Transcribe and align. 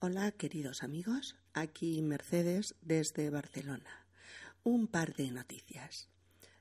Hola 0.00 0.30
queridos 0.30 0.84
amigos, 0.84 1.34
aquí 1.54 2.00
Mercedes 2.02 2.76
desde 2.82 3.30
Barcelona. 3.30 4.06
Un 4.62 4.86
par 4.86 5.12
de 5.14 5.32
noticias. 5.32 6.08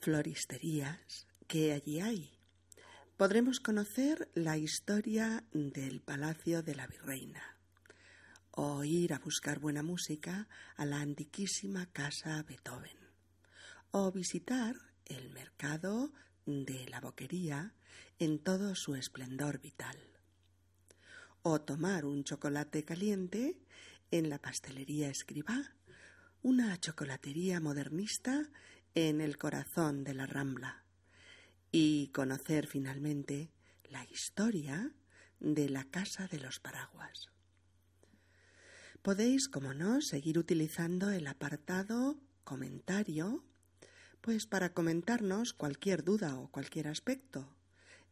floristerías 0.01 1.27
que 1.47 1.73
allí 1.73 1.99
hay. 1.99 2.31
Podremos 3.15 3.59
conocer 3.59 4.29
la 4.35 4.57
historia 4.57 5.43
del 5.51 6.01
Palacio 6.01 6.61
de 6.61 6.75
la 6.75 6.87
Virreina, 6.87 7.57
o 8.51 8.83
ir 8.83 9.13
a 9.13 9.19
buscar 9.19 9.59
buena 9.59 9.83
música 9.83 10.47
a 10.75 10.85
la 10.85 10.99
antiquísima 10.99 11.87
casa 11.87 12.43
Beethoven, 12.43 12.97
o 13.91 14.11
visitar 14.11 14.75
el 15.05 15.29
mercado 15.31 16.11
de 16.45 16.87
la 16.89 16.99
boquería 16.99 17.73
en 18.19 18.39
todo 18.39 18.75
su 18.75 18.95
esplendor 18.95 19.59
vital 19.59 20.16
o 21.49 21.61
tomar 21.61 22.03
un 22.03 22.25
chocolate 22.25 22.83
caliente 22.83 23.57
en 24.11 24.29
la 24.29 24.37
pastelería 24.37 25.07
Escribá, 25.07 25.75
una 26.41 26.77
chocolatería 26.77 27.61
modernista 27.61 28.49
en 28.95 29.21
el 29.21 29.37
corazón 29.37 30.03
de 30.03 30.13
la 30.13 30.25
Rambla, 30.25 30.83
y 31.71 32.09
conocer 32.09 32.67
finalmente 32.67 33.49
la 33.89 34.03
historia 34.11 34.91
de 35.39 35.69
la 35.69 35.85
Casa 35.85 36.27
de 36.27 36.39
los 36.39 36.59
Paraguas. 36.59 37.29
Podéis, 39.01 39.47
como 39.47 39.73
no, 39.73 40.01
seguir 40.01 40.37
utilizando 40.37 41.11
el 41.11 41.27
apartado 41.27 42.19
comentario, 42.43 43.45
pues 44.19 44.47
para 44.47 44.73
comentarnos 44.73 45.53
cualquier 45.53 46.03
duda 46.03 46.37
o 46.37 46.51
cualquier 46.51 46.89
aspecto. 46.89 47.55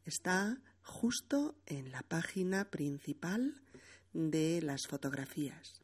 Está 0.05 0.57
justo 0.85 1.55
en 1.65 1.91
la 1.91 2.03
página 2.03 2.69
principal 2.69 3.59
de 4.13 4.61
las 4.61 4.87
fotografías. 4.87 5.81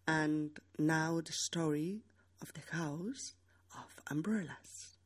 and 0.08 0.60
now 0.80 1.22
the 1.24 1.32
story 1.32 2.02
of 2.42 2.52
the 2.54 2.76
house 2.76 3.36
of 3.76 4.04
umbrellas. 4.10 4.98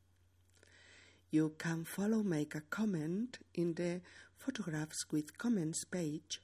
You 1.30 1.54
can 1.58 1.84
follow, 1.84 2.22
make 2.22 2.54
a 2.54 2.62
comment 2.62 3.38
in 3.54 3.74
the 3.74 4.00
photographs 4.38 5.06
with 5.10 5.36
comments 5.36 5.84
page 5.84 6.40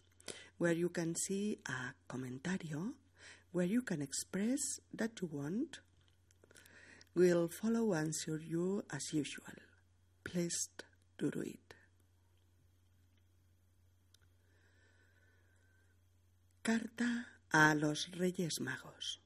where 0.59 0.73
you 0.73 0.89
can 0.89 1.15
see 1.15 1.59
a 1.67 1.95
comentario 2.09 2.93
where 3.53 3.67
you 3.67 3.83
can 3.83 4.03
express 4.03 4.81
that 4.93 5.21
you 5.21 5.29
want 5.33 5.81
will 7.15 7.49
follow 7.49 7.95
answer 7.95 8.41
you 8.41 8.85
as 8.91 9.13
usual. 9.13 9.59
Please 10.25 10.71
do 11.19 11.29
it. 11.43 11.75
Carta 16.63 17.27
a 17.51 17.75
los 17.75 18.11
Reyes 18.13 18.61
Magos. 18.61 19.21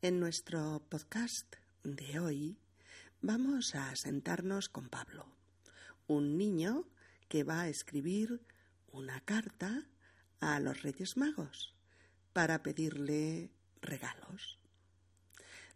En 0.00 0.20
nuestro 0.20 0.82
podcast 0.88 1.56
de 1.82 2.20
hoy 2.20 2.58
vamos 3.20 3.74
a 3.74 3.94
sentarnos 3.96 4.68
con 4.68 4.88
Pablo, 4.88 5.26
un 6.06 6.38
niño 6.38 6.86
que 7.28 7.42
va 7.44 7.62
a 7.62 7.68
escribir 7.68 8.40
una 8.92 9.20
carta 9.20 9.86
a 10.40 10.60
los 10.60 10.82
Reyes 10.82 11.16
Magos 11.16 11.74
para 12.32 12.62
pedirle 12.62 13.50
regalos. 13.82 14.63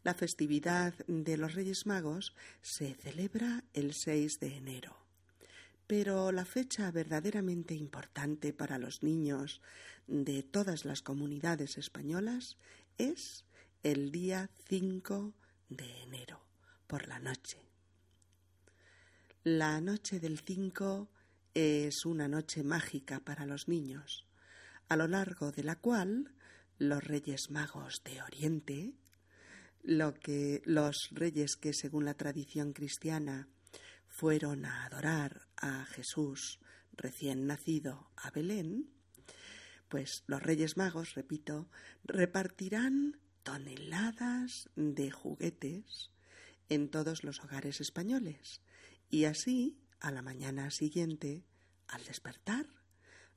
La 0.09 0.15
festividad 0.15 0.95
de 1.07 1.37
los 1.37 1.53
Reyes 1.53 1.85
Magos 1.85 2.35
se 2.63 2.95
celebra 2.95 3.63
el 3.75 3.93
6 3.93 4.41
de 4.41 4.57
enero. 4.57 4.97
Pero 5.87 6.33
la 6.33 6.47
fecha 6.47 6.91
verdaderamente 6.91 7.75
importante 7.75 8.55
para 8.55 8.79
los 8.79 9.03
niños 9.03 9.61
de 10.07 10.43
todas 10.43 10.87
las 10.87 11.03
comunidades 11.03 11.77
españolas 11.77 12.57
es 12.97 13.45
el 13.83 14.11
día 14.11 14.49
5 14.71 15.35
de 15.69 16.03
enero, 16.05 16.41
por 16.87 17.07
la 17.07 17.19
noche. 17.19 17.59
La 19.45 19.79
noche 19.83 20.21
del 20.21 20.39
5 20.39 21.11
es 21.53 22.07
una 22.07 22.29
noche 22.29 22.63
mágica 22.63 23.21
para 23.21 23.45
los 23.45 23.69
niños, 23.69 24.25
a 24.89 24.97
lo 24.97 25.07
largo 25.07 25.53
de 25.53 25.65
la 25.65 25.77
cual 25.77 26.33
los 26.79 27.05
Reyes 27.05 27.51
Magos 27.51 28.03
de 28.05 28.23
Oriente 28.23 28.95
lo 29.89 30.13
que 30.13 30.61
los 30.67 31.09
reyes 31.13 31.57
que 31.57 31.73
según 31.73 32.05
la 32.05 32.13
tradición 32.13 32.75
cristiana 32.75 33.49
fueron 34.07 34.67
a 34.67 34.85
adorar 34.85 35.49
a 35.57 35.87
Jesús 35.87 36.61
recién 36.93 37.47
nacido 37.47 38.11
a 38.15 38.31
Belén, 38.31 38.91
pues 39.89 40.25
los 40.27 40.43
Reyes 40.43 40.77
Magos, 40.77 41.15
repito, 41.15 41.71
repartirán 42.05 43.19
toneladas 43.43 44.69
de 44.77 45.11
juguetes 45.11 46.11
en 46.69 46.91
todos 46.91 47.25
los 47.25 47.41
hogares 47.43 47.81
españoles 47.81 48.61
y 49.09 49.25
así, 49.25 49.81
a 50.01 50.11
la 50.11 50.21
mañana 50.21 50.71
siguiente, 50.71 51.47
al 51.87 52.05
despertar, 52.05 52.67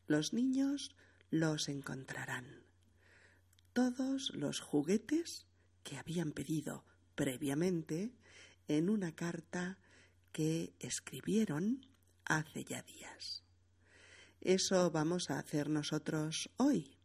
los 0.06 0.34
niños 0.34 0.98
los 1.30 1.70
encontrarán. 1.70 2.66
Todos 3.72 4.34
los 4.36 4.60
juguetes 4.60 5.48
que 5.84 5.98
habían 5.98 6.32
pedido 6.32 6.86
previamente 7.16 8.14
en 8.68 8.90
una 8.90 9.14
carta 9.14 9.78
que 10.32 10.74
escribieron 10.80 11.86
hace 12.26 12.64
ya 12.64 12.82
días. 12.84 13.44
Eso 14.40 14.90
vamos 14.92 15.30
a 15.30 15.40
hacer 15.40 15.70
nosotros 15.70 16.50
hoy. 16.58 16.98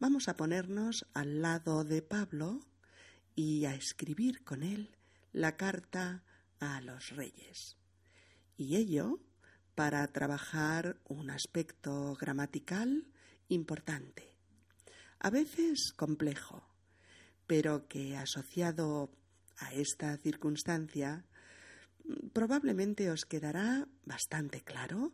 Vamos 0.00 0.28
a 0.28 0.36
ponernos 0.36 1.06
al 1.12 1.42
lado 1.42 1.84
de 1.84 2.02
Pablo 2.02 2.60
y 3.34 3.64
a 3.66 3.74
escribir 3.74 4.42
con 4.44 4.62
él 4.62 4.96
la 5.32 5.56
carta 5.56 6.24
a 6.60 6.80
los 6.80 7.10
reyes. 7.10 7.76
Y 8.56 8.76
ello 8.76 9.20
para 9.74 10.06
trabajar 10.08 11.00
un 11.04 11.30
aspecto 11.30 12.14
gramatical 12.14 13.06
importante, 13.48 14.36
a 15.18 15.30
veces 15.30 15.92
complejo, 15.92 16.71
pero 17.46 17.88
que 17.88 18.16
asociado 18.16 19.10
a 19.58 19.72
esta 19.74 20.16
circunstancia 20.16 21.24
probablemente 22.32 23.10
os 23.10 23.24
quedará 23.24 23.86
bastante 24.04 24.62
claro 24.62 25.12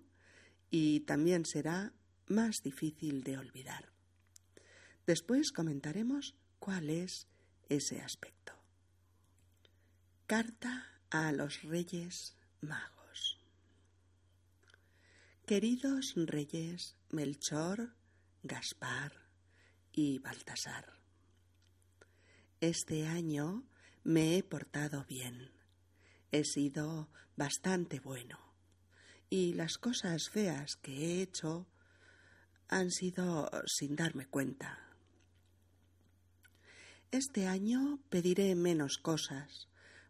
y 0.70 1.00
también 1.00 1.44
será 1.44 1.92
más 2.26 2.62
difícil 2.62 3.22
de 3.22 3.38
olvidar. 3.38 3.92
Después 5.06 5.52
comentaremos 5.52 6.34
cuál 6.58 6.90
es 6.90 7.26
ese 7.68 8.00
aspecto. 8.00 8.52
Carta 10.26 10.86
a 11.10 11.32
los 11.32 11.62
Reyes 11.62 12.36
Magos. 12.60 13.38
Queridos 15.46 16.12
Reyes 16.14 16.96
Melchor, 17.10 17.94
Gaspar 18.42 19.12
y 19.92 20.18
Baltasar, 20.18 20.97
este 22.60 23.06
año 23.06 23.64
me 24.02 24.36
he 24.36 24.42
portado 24.42 25.04
bien, 25.04 25.52
he 26.32 26.44
sido 26.44 27.08
bastante 27.36 28.00
bueno. 28.00 28.38
Y 29.30 29.54
las 29.54 29.78
cosas 29.78 30.28
feas 30.30 30.76
que 30.76 30.92
he 30.92 31.22
hecho 31.22 31.66
han 32.68 32.90
sido 32.90 33.50
sin 33.66 33.94
darme 33.94 34.26
cuenta. 34.26 34.78
Este 37.10 37.46
año 37.46 38.00
pediré 38.10 38.54
menos 38.54 38.98
cosas, 38.98 39.68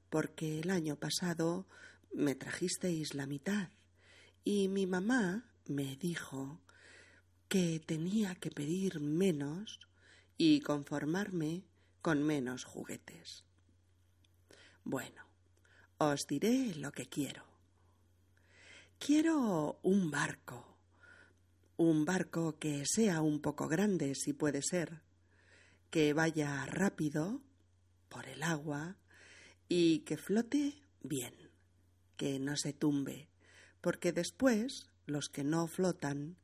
porque 0.09 0.61
el 0.61 0.71
año 0.71 0.97
pasado 0.97 1.67
me 2.15 2.35
trajisteis 2.35 3.15
la 3.15 3.27
mitad. 3.27 3.69
Y 4.43 4.69
mi 4.69 4.87
mamá 4.87 5.45
me 5.67 5.97
dijo 5.97 6.61
que 7.49 7.81
tenía 7.81 8.35
que 8.35 8.51
pedir 8.51 9.01
menos 9.01 9.81
y 10.37 10.61
conformarme 10.61 11.65
con 12.09 12.23
menos 12.23 12.65
juguetes. 12.65 13.45
Bueno, 14.83 15.27
os 15.99 16.27
diré 16.27 16.75
lo 16.77 16.91
que 16.91 17.07
quiero. 17.07 17.45
Quiero 18.99 19.79
un 19.83 20.11
barco, 20.11 20.79
un 21.77 22.07
barco 22.07 22.59
que 22.59 22.85
sea 22.87 23.21
un 23.21 23.43
poco 23.43 23.69
grande, 23.69 24.15
si 24.15 24.33
puede 24.33 24.63
ser, 24.63 25.03
que 25.91 26.15
vaya 26.15 26.65
rápido 26.65 27.43
por 28.09 28.27
el 28.27 28.43
agua 28.43 28.97
y 29.69 29.99
que 30.07 30.17
flote 30.17 30.81
bien, 31.03 31.35
que 32.17 32.39
no 32.39 32.57
se 32.57 32.73
tumbe, 32.73 33.29
porque 33.83 34.13
después 34.13 34.89
los 35.05 35.29
que 35.29 35.45
no 35.45 35.67
flotan 35.67 36.39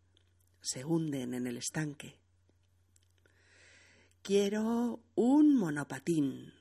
se 0.60 0.84
hunden 0.84 1.32
en 1.32 1.46
el 1.46 1.56
estanque. 1.56 2.20
Quiero 4.24 5.04
un 5.16 5.54
monopatín, 5.54 6.54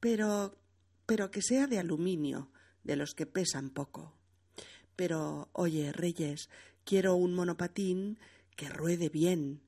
pero 0.00 0.58
pero 1.06 1.30
que 1.30 1.42
sea 1.42 1.68
de 1.68 1.78
aluminio, 1.78 2.50
de 2.82 2.96
los 2.96 3.14
que 3.14 3.24
pesan 3.24 3.70
poco. 3.70 4.16
Pero, 4.96 5.48
oye, 5.52 5.92
Reyes, 5.92 6.50
quiero 6.84 7.14
un 7.14 7.34
monopatín 7.34 8.18
que 8.56 8.68
ruede 8.68 9.10
bien 9.10 9.62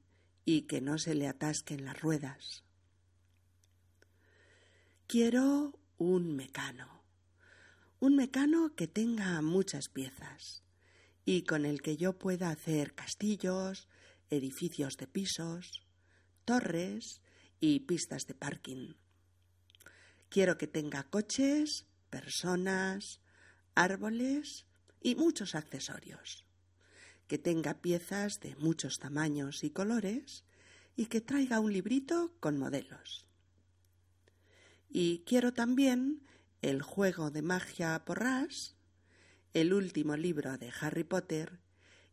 y 0.45 0.63
que 0.63 0.81
no 0.81 0.99
se 0.99 1.15
le 1.15 1.29
atasquen 1.29 1.85
las 1.85 2.01
ruedas. 2.01 2.65
Quiero 5.07 5.79
un 5.99 6.35
mecano, 6.35 7.05
un 8.01 8.17
mecano 8.17 8.75
que 8.75 8.89
tenga 8.89 9.41
muchas 9.41 9.89
piezas 9.89 10.65
y 11.25 11.43
con 11.43 11.65
el 11.65 11.81
que 11.81 11.97
yo 11.97 12.19
pueda 12.19 12.51
hacer 12.51 12.93
castillos, 12.93 13.87
edificios 14.31 14.97
de 14.97 15.07
pisos, 15.07 15.85
torres 16.45 17.21
y 17.61 17.81
pistas 17.81 18.27
de 18.27 18.35
parking. 18.35 18.95
Quiero 20.29 20.59
que 20.59 20.67
tenga 20.67 21.05
coches, 21.05 21.87
personas, 22.11 23.21
árboles 23.75 24.67
y 25.01 25.15
muchos 25.15 25.55
accesorios. 25.55 26.45
Que 27.27 27.39
tenga 27.39 27.81
piezas 27.81 28.41
de 28.41 28.55
muchos 28.57 28.99
tamaños 28.99 29.65
y 29.65 29.71
colores 29.71 30.45
y 30.97 31.07
que 31.07 31.21
traiga 31.21 31.61
un 31.61 31.73
librito 31.73 32.35
con 32.41 32.59
modelos. 32.59 33.27
Y 34.89 35.25
quiero 35.27 35.53
también 35.53 36.23
el 36.63 36.83
juego 36.83 37.31
de 37.31 37.43
magia 37.43 38.05
porras, 38.05 38.77
el 39.53 39.73
último 39.73 40.17
libro 40.17 40.57
de 40.57 40.73
Harry 40.81 41.05
Potter 41.05 41.61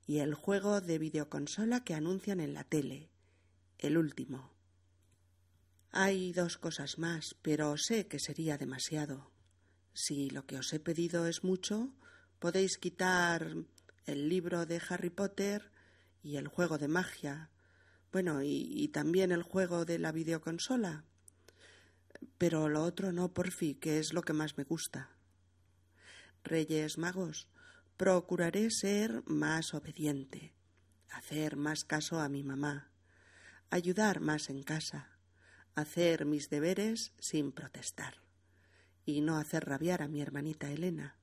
y 0.08 0.18
el 0.18 0.34
juego 0.34 0.82
de 0.82 0.98
videoconsola 0.98 1.84
que 1.84 1.94
anuncian 1.94 2.40
en 2.40 2.54
la 2.54 2.64
tele, 2.64 3.11
el 3.82 3.98
último. 3.98 4.54
Hay 5.92 6.32
dos 6.32 6.58
cosas 6.58 6.98
más, 6.98 7.36
pero 7.42 7.76
sé 7.78 8.08
que 8.08 8.20
sería 8.20 8.58
demasiado. 8.58 9.32
Si 9.94 10.30
lo 10.30 10.46
que 10.46 10.58
os 10.58 10.72
he 10.72 10.80
pedido 10.80 11.28
es 11.28 11.44
mucho, 11.44 11.94
podéis 12.40 12.78
quitar 12.78 13.56
el 14.06 14.30
libro 14.30 14.66
de 14.66 14.82
Harry 14.88 15.10
Potter 15.10 15.72
y 16.24 16.38
el 16.38 16.48
juego 16.48 16.78
de 16.78 16.88
magia. 16.88 17.50
Bueno, 18.12 18.42
y, 18.44 18.88
también 18.90 19.32
el 19.32 19.44
juego 19.44 19.84
de 19.84 20.00
la 20.00 20.12
videoconsola. 20.12 21.04
Pero 22.38 22.70
lo 22.70 22.84
otro 22.84 23.12
no, 23.12 23.34
por 23.34 23.52
fin, 23.52 23.80
que 23.80 24.00
es 24.00 24.14
lo 24.14 24.22
que 24.22 24.34
más 24.34 24.58
me 24.58 24.64
gusta. 24.64 25.10
Reyes 26.44 26.98
Magos, 26.98 27.48
procuraré 27.98 28.70
ser 28.72 29.24
más 29.26 29.74
obediente, 29.74 30.54
hacer 31.10 31.56
más 31.56 31.84
caso 31.84 32.20
a 32.20 32.30
mi 32.30 32.44
mamá, 32.44 32.91
ayudar 33.72 34.20
más 34.20 34.50
en 34.50 34.62
casa 34.62 35.12
hacer 35.76 36.26
mis 36.26 36.50
deberes 36.50 37.14
sin 37.20 37.52
protestar 37.52 38.16
y 39.06 39.22
no 39.22 39.38
hacer 39.38 39.66
rabiar 39.66 40.02
a 40.02 40.08
mi 40.08 40.22
hermanita 40.22 40.72
Elena. 40.72 41.18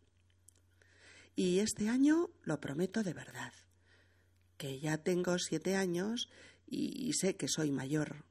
Y 1.36 1.60
este 1.60 1.88
año 1.88 2.30
lo 2.42 2.60
prometo 2.60 3.02
de 3.02 3.14
verdad, 3.14 3.52
que 4.56 4.80
ya 4.80 4.98
tengo 4.98 5.38
siete 5.38 5.76
años 5.76 6.28
y, 6.66 7.12
sé 7.12 7.36
que 7.36 7.48
soy 7.48 7.70
mayor. 7.70 8.24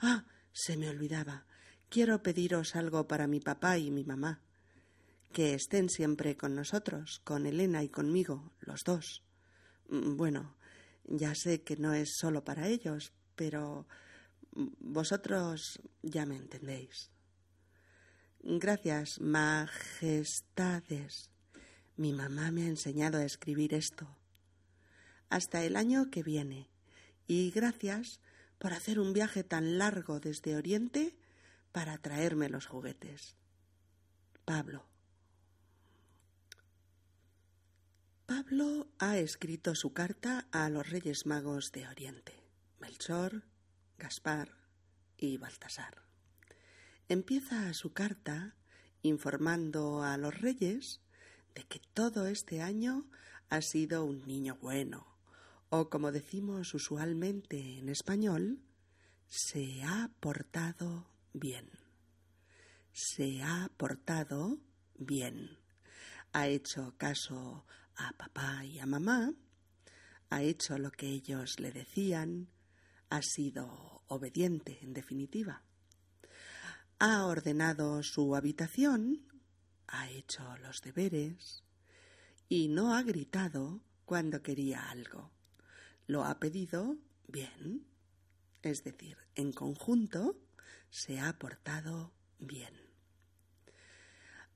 Ah, 0.00 0.26
se 0.52 0.76
me 0.76 0.88
olvidaba. 0.88 1.46
Quiero 1.88 2.22
pediros 2.22 2.76
algo 2.76 3.08
para 3.08 3.26
mi 3.26 3.40
papá 3.40 3.78
y 3.78 3.90
mi 3.90 4.04
mamá. 4.04 4.42
Que 5.32 5.54
estén 5.54 5.88
siempre 5.88 6.36
con 6.36 6.54
nosotros, 6.54 7.20
con 7.24 7.46
Elena 7.46 7.82
y 7.82 7.88
conmigo, 7.88 8.52
los 8.60 8.84
dos. 8.84 9.24
Mm, 9.88 10.16
bueno, 10.16 10.57
ya 11.08 11.34
sé 11.34 11.62
que 11.62 11.76
no 11.76 11.92
es 11.94 12.16
solo 12.16 12.44
para 12.44 12.68
ellos, 12.68 13.12
pero 13.34 13.88
vosotros 14.52 15.80
ya 16.02 16.26
me 16.26 16.36
entendéis. 16.36 17.10
Gracias, 18.40 19.20
majestades. 19.20 20.50
Mi 21.96 22.12
mamá 22.12 22.52
me 22.52 22.62
ha 22.62 22.68
enseñado 22.68 23.18
a 23.18 23.24
escribir 23.24 23.74
esto. 23.74 24.06
Hasta 25.28 25.64
el 25.64 25.76
año 25.76 26.10
que 26.10 26.22
viene. 26.22 26.68
Y 27.26 27.50
gracias 27.50 28.20
por 28.58 28.72
hacer 28.72 29.00
un 29.00 29.12
viaje 29.12 29.44
tan 29.44 29.78
largo 29.78 30.20
desde 30.20 30.56
Oriente 30.56 31.16
para 31.72 31.98
traerme 31.98 32.48
los 32.48 32.66
juguetes. 32.66 33.36
Pablo. 34.44 34.84
Pablo 38.28 38.88
ha 38.98 39.16
escrito 39.16 39.74
su 39.74 39.94
carta 39.94 40.48
a 40.52 40.68
los 40.68 40.90
Reyes 40.90 41.24
Magos 41.24 41.72
de 41.72 41.88
Oriente. 41.88 42.34
Melchor, 42.78 43.44
Gaspar 43.96 44.50
y 45.16 45.38
Baltasar. 45.38 46.02
Empieza 47.08 47.72
su 47.72 47.94
carta 47.94 48.54
informando 49.00 50.02
a 50.02 50.18
los 50.18 50.38
reyes 50.42 51.00
de 51.54 51.64
que 51.64 51.80
todo 51.94 52.26
este 52.26 52.60
año 52.60 53.08
ha 53.48 53.62
sido 53.62 54.04
un 54.04 54.26
niño 54.26 54.58
bueno, 54.60 55.06
o 55.70 55.88
como 55.88 56.12
decimos 56.12 56.74
usualmente 56.74 57.78
en 57.78 57.88
español, 57.88 58.60
se 59.26 59.82
ha 59.84 60.10
portado 60.20 61.08
bien. 61.32 61.70
Se 62.92 63.42
ha 63.42 63.70
portado 63.78 64.58
bien. 64.98 65.56
Ha 66.34 66.48
hecho 66.48 66.94
caso 66.98 67.64
a 67.98 68.12
papá 68.12 68.64
y 68.64 68.78
a 68.78 68.86
mamá, 68.86 69.34
ha 70.30 70.42
hecho 70.42 70.78
lo 70.78 70.90
que 70.90 71.08
ellos 71.08 71.58
le 71.58 71.72
decían, 71.72 72.48
ha 73.10 73.22
sido 73.22 74.02
obediente, 74.06 74.78
en 74.82 74.94
definitiva. 74.94 75.62
Ha 76.98 77.26
ordenado 77.26 78.02
su 78.02 78.34
habitación, 78.34 79.26
ha 79.86 80.08
hecho 80.10 80.56
los 80.58 80.80
deberes 80.80 81.64
y 82.48 82.68
no 82.68 82.94
ha 82.94 83.02
gritado 83.02 83.82
cuando 84.04 84.42
quería 84.42 84.90
algo. 84.90 85.30
Lo 86.06 86.24
ha 86.24 86.38
pedido 86.38 86.96
bien, 87.26 87.86
es 88.62 88.84
decir, 88.84 89.16
en 89.34 89.52
conjunto 89.52 90.40
se 90.90 91.20
ha 91.20 91.38
portado 91.38 92.12
bien. 92.38 92.74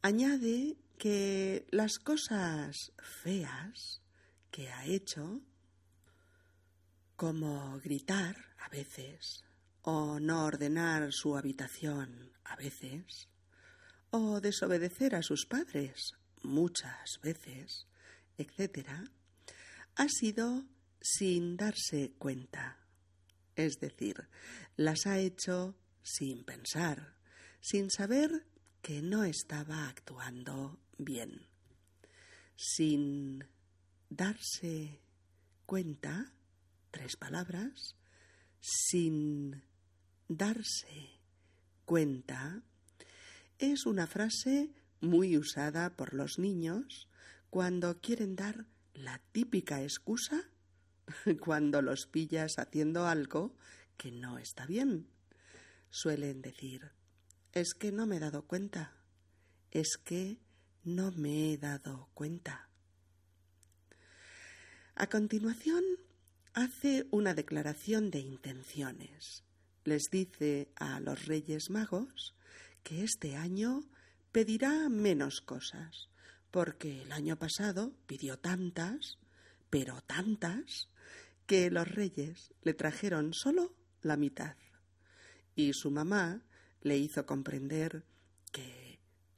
Añade 0.01 0.77
que 1.03 1.67
las 1.73 1.99
cosas 1.99 2.93
feas 3.25 4.01
que 4.53 4.69
ha 4.69 4.87
hecho 4.87 5.41
como 7.17 7.81
gritar 7.81 8.37
a 8.61 8.69
veces, 8.69 9.43
o 9.81 10.21
no 10.21 10.45
ordenar 10.45 11.13
su 11.13 11.37
habitación 11.37 12.31
a 12.45 12.55
veces, 12.55 13.29
o 14.11 14.41
desobedecer 14.41 15.17
a 15.17 15.25
sus 15.25 15.45
padres 15.45 16.15
muchas 16.45 17.19
veces, 17.21 17.89
etc., 18.39 18.89
ha 19.97 20.09
sido 20.09 20.69
sin 21.01 21.57
darse 21.57 22.13
cuenta. 22.17 22.79
Es 23.57 23.81
decir, 23.81 24.29
las 24.77 25.09
ha 25.09 25.19
hecho 25.19 25.75
sin 26.05 26.45
pensar, 26.45 27.17
sin 27.61 27.91
saber 27.91 28.47
que 28.83 29.03
no 29.03 29.25
estaba 29.25 29.89
actuando 29.89 30.79
bien. 31.05 31.47
Sin 32.57 33.45
darse 34.09 35.01
cuenta, 35.67 36.33
tres 36.91 37.17
palabras, 37.17 37.97
sin 38.61 39.63
darse 40.29 41.21
cuenta, 41.85 42.63
es 43.59 43.87
una 43.87 44.07
frase 44.07 44.71
muy 45.01 45.37
usada 45.37 45.97
por 45.97 46.15
los 46.15 46.39
niños 46.39 47.09
cuando 47.51 48.01
quieren 48.01 48.37
dar 48.37 48.67
la 48.95 49.19
típica 49.33 49.83
excusa 49.83 50.49
cuando 51.41 51.83
los 51.83 52.07
pillas 52.07 52.59
haciendo 52.59 53.07
algo 53.07 53.55
que 53.97 54.11
no 54.11 54.39
está 54.39 54.67
bien. 54.67 55.09
Suelen 55.91 56.43
decir, 56.43 56.93
es 57.53 57.75
que 57.75 57.93
no 57.93 58.07
me 58.07 58.17
he 58.17 58.21
dado 58.21 58.47
cuenta, 58.47 58.97
es 59.71 59.99
que 60.03 60.39
no 60.85 61.13
me 61.13 61.53
he 61.53 61.59
dado 61.59 62.09
cuenta. 62.15 62.69
A 64.95 65.07
continuación, 65.07 65.83
hace 66.55 67.07
una 67.11 67.35
declaración 67.35 68.11
de 68.11 68.21
intenciones. 68.21 69.45
Les 69.85 70.03
dice 70.11 70.73
a 70.77 71.01
los 71.01 71.27
Reyes 71.27 71.71
Magos 71.71 72.35
que 72.83 73.03
este 73.03 73.37
año 73.37 73.85
pedirá 74.33 74.89
menos 74.89 75.41
cosas, 75.41 76.09
porque 76.51 77.03
el 77.03 77.13
año 77.13 77.39
pasado 77.39 77.95
pidió 78.07 78.39
tantas, 78.39 79.19
pero 79.71 80.01
tantas, 80.03 80.89
que 81.47 81.71
los 81.71 81.89
reyes 81.89 82.53
le 82.63 82.75
trajeron 82.75 83.35
solo 83.35 83.75
la 84.01 84.17
mitad. 84.17 84.57
Y 85.55 85.73
su 85.75 85.91
mamá 85.91 86.43
le 86.81 86.97
hizo 86.97 87.27
comprender 87.27 88.05
que 88.53 88.92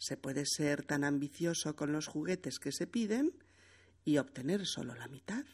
se 0.04 0.18
puede 0.18 0.44
ser 0.44 0.84
tan 0.84 1.02
ambicioso 1.02 1.76
con 1.76 1.90
los 1.90 2.08
juguetes 2.08 2.58
que 2.58 2.72
se 2.72 2.86
piden 2.86 3.32
y 4.04 4.18
obtener 4.18 4.66
solo 4.66 4.94
la 4.94 5.08
mitad. 5.08 5.46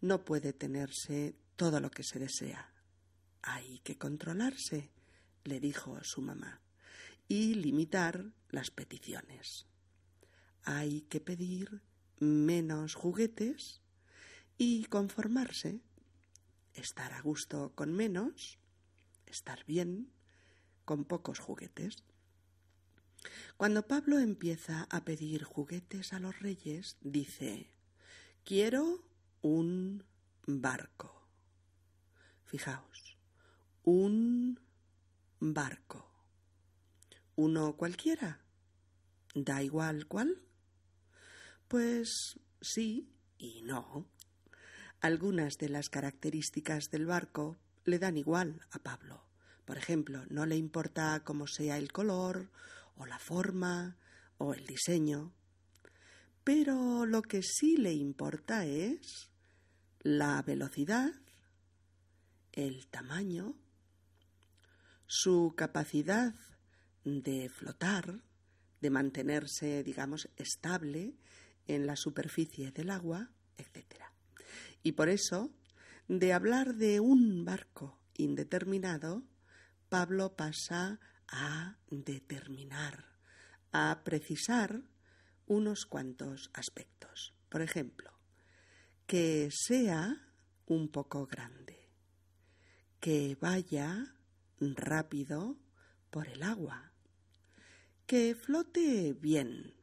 No 0.00 0.24
puede 0.24 0.54
tenerse 0.54 1.36
todo 1.54 1.78
lo 1.78 1.90
que 1.90 2.04
se 2.04 2.18
desea. 2.18 2.72
Hay 3.42 3.80
que 3.80 3.98
controlarse, 3.98 4.90
le 5.44 5.60
dijo 5.60 5.98
su 6.02 6.22
mamá, 6.22 6.62
y 7.28 7.54
limitar 7.56 8.32
las 8.48 8.70
peticiones. 8.70 9.66
Hay 10.62 11.02
que 11.02 11.20
pedir 11.20 11.82
menos 12.20 12.94
juguetes 12.94 13.82
y 14.56 14.86
conformarse, 14.86 15.82
estar 16.72 17.12
a 17.12 17.20
gusto 17.20 17.74
con 17.74 17.92
menos, 17.92 18.58
estar 19.26 19.66
bien 19.66 20.10
con 20.86 21.04
pocos 21.04 21.40
juguetes. 21.40 22.04
Cuando 23.56 23.86
Pablo 23.86 24.18
empieza 24.18 24.86
a 24.90 25.04
pedir 25.04 25.44
juguetes 25.44 26.12
a 26.12 26.18
los 26.18 26.38
reyes, 26.40 26.96
dice, 27.00 27.70
quiero 28.44 29.04
un 29.42 30.04
barco. 30.46 31.28
Fijaos, 32.44 33.16
un 33.82 34.60
barco. 35.40 36.10
¿Uno 37.36 37.76
cualquiera? 37.76 38.40
¿Da 39.34 39.62
igual 39.62 40.06
cuál? 40.06 40.40
Pues 41.68 42.38
sí 42.60 43.10
y 43.38 43.62
no. 43.62 44.06
Algunas 45.00 45.58
de 45.58 45.68
las 45.68 45.88
características 45.88 46.90
del 46.90 47.06
barco 47.06 47.58
le 47.84 47.98
dan 47.98 48.16
igual 48.16 48.60
a 48.70 48.78
Pablo. 48.78 49.24
Por 49.64 49.76
ejemplo, 49.78 50.24
no 50.30 50.46
le 50.46 50.56
importa 50.56 51.20
cómo 51.24 51.46
sea 51.46 51.78
el 51.78 51.92
color, 51.92 52.50
o 52.96 53.06
la 53.06 53.18
forma, 53.18 53.98
o 54.38 54.54
el 54.54 54.66
diseño. 54.66 55.32
Pero 56.42 57.06
lo 57.06 57.22
que 57.22 57.42
sí 57.42 57.76
le 57.76 57.92
importa 57.92 58.66
es 58.66 59.30
la 60.00 60.42
velocidad, 60.42 61.12
el 62.52 62.86
tamaño, 62.88 63.56
su 65.06 65.54
capacidad 65.56 66.34
de 67.04 67.48
flotar, 67.48 68.22
de 68.80 68.90
mantenerse, 68.90 69.82
digamos, 69.82 70.28
estable 70.36 71.16
en 71.66 71.86
la 71.86 71.96
superficie 71.96 72.70
del 72.70 72.90
agua, 72.90 73.30
etc. 73.56 74.02
Y 74.82 74.92
por 74.92 75.08
eso, 75.08 75.50
de 76.08 76.32
hablar 76.32 76.74
de 76.74 77.00
un 77.00 77.44
barco 77.44 77.98
indeterminado, 78.14 79.22
Pablo 79.88 80.36
pasa 80.36 81.00
a 81.34 81.76
determinar, 81.90 83.04
a 83.72 84.02
precisar 84.04 84.82
unos 85.46 85.84
cuantos 85.84 86.50
aspectos. 86.54 87.34
Por 87.48 87.60
ejemplo, 87.60 88.12
que 89.06 89.48
sea 89.50 90.16
un 90.66 90.88
poco 90.88 91.26
grande, 91.26 91.90
que 93.00 93.36
vaya 93.40 94.14
rápido 94.60 95.58
por 96.10 96.28
el 96.28 96.44
agua, 96.44 96.92
que 98.06 98.36
flote 98.36 99.12
bien, 99.12 99.74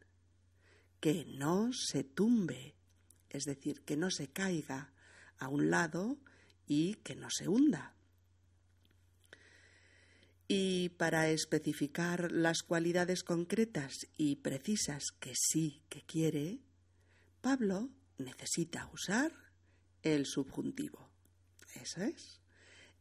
que 1.01 1.25
no 1.25 1.73
se 1.73 2.05
tumbe, 2.05 2.75
es 3.29 3.43
decir, 3.43 3.81
que 3.81 3.97
no 3.97 4.09
se 4.09 4.31
caiga 4.31 4.93
a 5.37 5.49
un 5.49 5.69
lado 5.69 6.17
y 6.65 6.95
que 6.95 7.15
no 7.15 7.29
se 7.29 7.49
hunda. 7.49 7.93
Y 10.53 10.89
para 10.89 11.29
especificar 11.29 12.29
las 12.33 12.61
cualidades 12.61 13.23
concretas 13.23 14.07
y 14.17 14.35
precisas 14.35 15.13
que 15.17 15.31
sí 15.33 15.81
que 15.87 16.01
quiere, 16.01 16.59
Pablo 17.39 17.89
necesita 18.17 18.89
usar 18.91 19.31
el 20.03 20.25
subjuntivo. 20.25 21.09
Eso 21.81 22.01
es, 22.01 22.41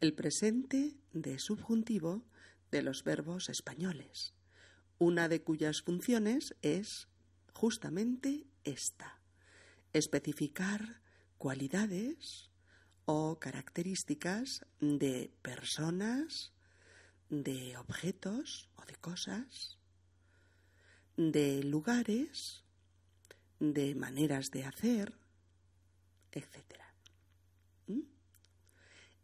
el 0.00 0.14
presente 0.14 0.94
de 1.12 1.40
subjuntivo 1.40 2.24
de 2.70 2.82
los 2.82 3.02
verbos 3.02 3.48
españoles, 3.48 4.32
una 5.00 5.28
de 5.28 5.42
cuyas 5.42 5.82
funciones 5.82 6.54
es 6.62 7.08
justamente 7.52 8.46
esta. 8.62 9.18
Especificar 9.92 11.02
cualidades 11.36 12.48
o 13.06 13.40
características 13.40 14.64
de 14.78 15.32
personas, 15.42 16.52
de 17.30 17.76
objetos 17.76 18.68
o 18.76 18.84
de 18.84 18.96
cosas, 18.96 19.78
de 21.16 21.62
lugares, 21.62 22.64
de 23.60 23.94
maneras 23.94 24.50
de 24.50 24.64
hacer, 24.64 25.14
etc. 26.32 26.56
¿Mm? 27.86 28.00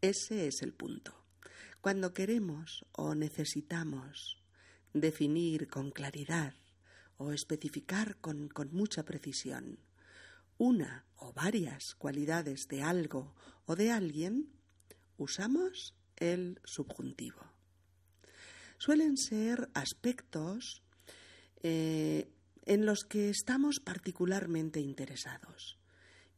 Ese 0.01 0.47
es 0.47 0.63
el 0.63 0.73
punto. 0.73 1.15
Cuando 1.81 2.15
queremos 2.15 2.87
o 2.93 3.15
necesitamos 3.15 4.43
definir 4.93 5.69
con 5.69 5.91
claridad 5.91 6.55
o 7.19 7.33
especificar 7.33 8.17
con, 8.21 8.49
con 8.49 8.73
mucha 8.73 9.05
precisión 9.05 9.81
una 10.59 11.05
o 11.17 11.33
varias 11.33 11.95
cualidades 11.97 12.69
de 12.69 12.83
algo 12.83 13.35
o 13.67 13.77
de 13.77 13.91
alguien, 13.91 14.53
usamos 15.19 15.95
el 16.17 16.61
subjuntivo. 16.65 17.56
Suelen 18.78 19.16
ser 19.16 19.71
aspectos 19.75 20.83
eh, 21.62 22.28
en 22.64 22.85
los 22.85 23.04
que 23.04 23.30
estamos 23.30 23.80
particularmente 23.80 24.80
interesados 24.80 25.78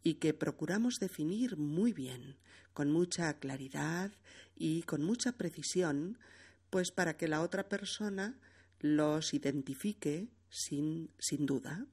y 0.03 0.15
que 0.15 0.35
procuramos 0.35 1.01
definir 1.01 1.57
muy 1.57 1.93
bien, 1.93 2.37
con 2.73 2.93
mucha 2.93 3.39
claridad 3.39 4.13
y 4.55 4.83
con 4.83 5.03
mucha 5.03 5.33
precisión, 5.33 6.19
pues 6.71 6.93
para 6.93 7.17
que 7.17 7.29
la 7.29 7.43
otra 7.43 7.69
persona 7.69 8.39
los 8.81 9.35
identifique 9.35 10.29
sin, 10.49 11.11
sin 11.19 11.47
duda, 11.47 11.87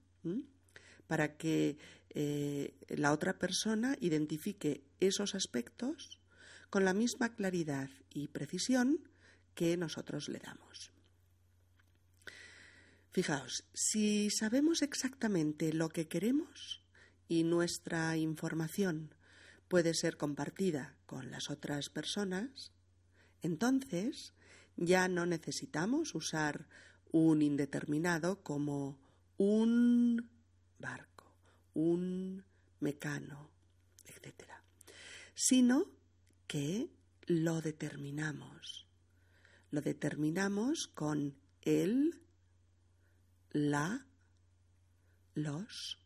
para 1.07 1.37
que 1.37 1.77
eh, 2.09 2.75
la 2.89 3.11
otra 3.11 3.39
persona 3.39 3.97
identifique 3.99 4.83
esos 4.99 5.33
aspectos 5.33 6.19
con 6.69 6.85
la 6.85 6.93
misma 6.93 7.35
claridad 7.35 7.89
y 8.13 8.27
precisión 8.27 8.99
que 9.55 9.77
nosotros 9.77 10.29
le 10.29 10.39
damos. 10.39 10.91
Fijaos, 13.11 13.63
si 13.73 14.29
sabemos 14.29 14.81
exactamente 14.81 15.71
lo 15.71 15.87
que 15.87 16.07
queremos 16.07 16.83
y 17.29 17.43
nuestra 17.43 18.17
información 18.17 19.15
puede 19.69 19.93
ser 19.93 20.17
compartida 20.17 20.97
con 21.05 21.31
las 21.31 21.49
otras 21.49 21.89
personas, 21.89 22.73
entonces 23.41 24.33
ya 24.75 25.07
no 25.07 25.25
necesitamos 25.25 26.13
usar 26.13 26.67
un 27.11 27.41
indeterminado 27.41 28.43
como 28.43 28.99
un 29.37 30.29
barco, 30.77 31.33
un 31.73 32.43
mecano, 32.81 33.49
etc. 34.05 34.51
Sino 35.33 35.85
que 36.47 36.89
lo 37.27 37.61
determinamos. 37.61 38.84
Lo 39.75 39.81
determinamos 39.81 40.87
con 40.87 41.35
el, 41.63 42.21
la, 43.51 44.07
los 45.33 45.99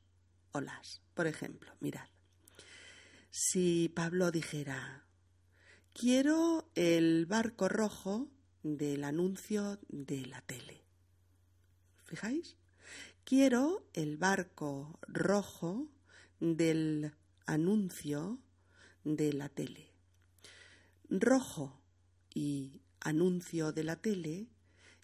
o 0.53 0.59
las. 0.59 1.03
Por 1.13 1.27
ejemplo, 1.27 1.71
mirad, 1.79 2.07
si 3.29 3.91
Pablo 3.95 4.31
dijera, 4.31 5.05
quiero 5.93 6.71
el 6.73 7.27
barco 7.27 7.69
rojo 7.69 8.31
del 8.63 9.03
anuncio 9.03 9.77
de 9.87 10.25
la 10.25 10.41
tele. 10.41 10.81
¿Fijáis? 12.05 12.57
Quiero 13.23 13.87
el 13.93 14.17
barco 14.17 14.99
rojo 15.07 15.91
del 16.39 17.13
anuncio 17.45 18.39
de 19.03 19.31
la 19.31 19.47
tele. 19.47 19.93
Rojo 21.07 21.79
y 22.33 22.81
anuncio 23.01 23.71
de 23.71 23.83
la 23.83 23.95
tele 23.95 24.47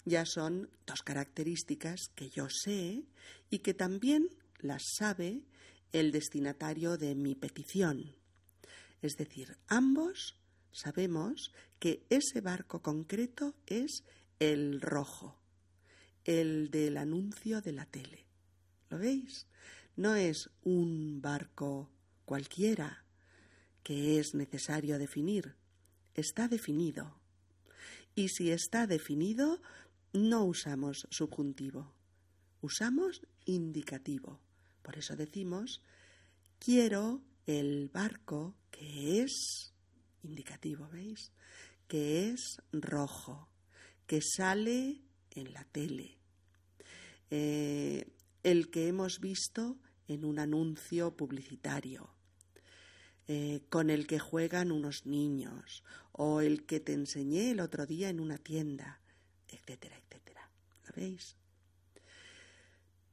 ya 0.06 0.26
son 0.26 0.70
dos 0.86 1.02
características 1.02 2.10
que 2.14 2.30
yo 2.30 2.48
sé 2.50 3.04
y 3.50 3.60
que 3.60 3.74
también 3.74 4.30
las 4.60 4.84
sabe 4.98 5.42
el 5.92 6.12
destinatario 6.12 6.98
de 6.98 7.16
mi 7.16 7.36
petición. 7.36 8.16
Es 9.02 9.18
decir, 9.18 9.58
ambos 9.68 10.38
sabemos 10.72 11.52
que 11.80 12.06
ese 12.10 12.42
barco 12.42 12.82
concreto 12.82 13.56
es 13.66 14.04
el 14.40 14.82
rojo, 14.82 15.40
el 16.24 16.70
del 16.70 16.98
anuncio 16.98 17.62
de 17.62 17.72
la 17.72 17.86
tele. 17.86 18.26
¿Lo 18.90 19.00
veis? 19.00 19.48
No 19.96 20.16
es 20.16 20.50
un 20.64 21.22
barco 21.22 21.90
cualquiera 22.26 23.06
que 23.84 24.20
es 24.20 24.34
necesario 24.34 25.00
definir. 25.00 25.56
Está 26.14 26.48
definido. 26.48 27.25
Y 28.16 28.30
si 28.30 28.52
está 28.52 28.88
definido, 28.88 29.62
no 30.14 30.46
usamos 30.46 31.06
subjuntivo. 31.10 31.94
Usamos 32.62 33.22
indicativo. 33.46 34.40
Por 34.82 34.98
eso 34.98 35.16
decimos, 35.16 35.82
quiero 36.58 37.22
el 37.46 37.90
barco 37.90 38.56
que 38.72 39.22
es 39.22 39.74
indicativo, 40.24 40.88
¿veis? 40.90 41.32
Que 41.88 42.30
es 42.30 42.62
rojo, 42.72 43.50
que 44.08 44.22
sale 44.22 45.02
en 45.32 45.54
la 45.54 45.64
tele, 45.66 46.18
eh, 47.30 48.08
el 48.44 48.70
que 48.70 48.88
hemos 48.88 49.20
visto 49.20 49.78
en 50.08 50.24
un 50.26 50.40
anuncio 50.40 51.16
publicitario, 51.16 52.10
eh, 53.28 53.62
con 53.70 53.90
el 53.90 54.08
que 54.08 54.20
juegan 54.20 54.72
unos 54.72 55.06
niños, 55.06 55.84
o 56.18 56.40
el 56.40 56.66
que 56.66 56.80
te 56.80 56.94
enseñé 56.94 57.52
el 57.52 57.60
otro 57.60 57.86
día 57.86 58.10
en 58.10 58.22
una 58.22 58.38
tienda, 58.38 59.02
etcétera, 59.50 59.98
etcétera. 59.98 60.50
¿Lo 60.88 60.94
veis? 60.96 61.36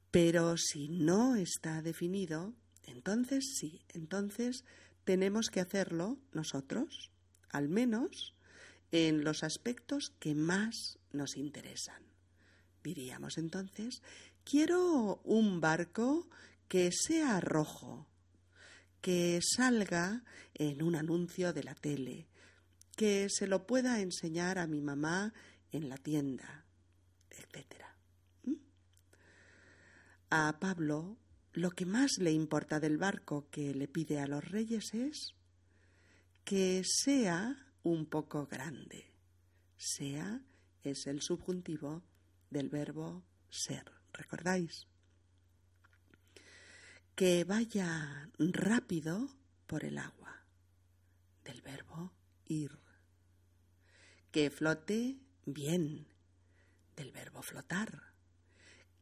Pero 0.09 0.55
si 0.57 0.87
no 0.87 1.35
está 1.35 1.81
definido, 1.81 2.53
entonces 2.83 3.57
sí, 3.59 3.81
entonces 3.89 4.63
tenemos 5.03 5.49
que 5.49 5.59
hacerlo 5.59 6.17
nosotros, 6.31 7.11
al 7.49 7.67
menos 7.67 8.35
en 8.91 9.25
los 9.25 9.43
aspectos 9.43 10.13
que 10.19 10.33
más 10.33 10.97
nos 11.11 11.35
interesan. 11.35 12.03
Diríamos 12.83 13.37
entonces, 13.37 14.01
quiero 14.45 15.19
un 15.25 15.59
barco 15.59 16.29
que 16.69 16.89
sea 16.91 17.41
rojo, 17.41 18.07
que 19.01 19.41
salga 19.41 20.23
en 20.53 20.81
un 20.83 20.95
anuncio 20.95 21.51
de 21.51 21.63
la 21.63 21.75
tele, 21.75 22.27
que 22.95 23.27
se 23.29 23.47
lo 23.47 23.65
pueda 23.65 23.99
enseñar 24.01 24.57
a 24.59 24.67
mi 24.67 24.81
mamá 24.81 25.33
en 25.71 25.89
la 25.89 25.97
tienda, 25.97 26.65
etc. 27.31 27.83
A 30.29 30.59
Pablo 30.59 31.17
lo 31.53 31.69
que 31.69 31.85
más 31.85 32.17
le 32.17 32.31
importa 32.31 32.79
del 32.79 32.97
barco 32.97 33.47
que 33.51 33.75
le 33.75 33.87
pide 33.87 34.19
a 34.19 34.27
los 34.27 34.43
reyes 34.43 34.93
es 34.93 35.35
que 36.43 36.81
sea 36.83 37.55
un 37.83 38.07
poco 38.07 38.47
grande. 38.47 39.05
Sea 39.77 40.41
es 40.81 41.05
el 41.05 41.21
subjuntivo 41.21 42.03
del 42.49 42.69
verbo 42.69 43.23
ser, 43.49 43.91
¿recordáis? 44.11 44.87
Que 47.15 47.43
vaya 47.43 48.31
rápido 48.39 49.29
por 49.67 49.85
el 49.85 49.97
agua, 49.97 50.43
del 51.43 51.61
verbo 51.61 52.11
ir. 52.45 52.82
Que 54.33 54.49
flote 54.49 55.15
bien, 55.45 56.07
del 56.97 57.11
verbo 57.11 57.41
flotar 57.41 58.13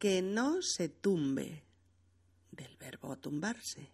que 0.02 0.20
no 0.20 0.62
se 0.62 0.88
tumbe, 0.88 1.62
del 2.50 2.76
verbo 2.76 3.16
tumbarse. 3.18 3.88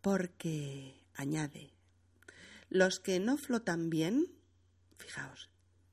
Porque, 0.00 1.06
añade, 1.14 1.70
los 2.68 2.98
que 2.98 3.20
no 3.20 3.36
flotan 3.38 3.90
bien, 3.90 4.26
fijaos, 4.96 5.50